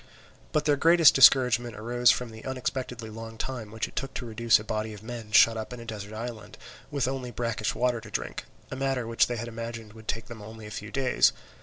[0.51, 4.59] But their greatest discouragement arose from the unexpectedly long time which it took to reduce
[4.59, 6.57] a body of men shut up in a desert island,
[6.89, 10.41] with only brackish water to drink, a matter which they had imagined would take them
[10.41, 11.33] only a few days.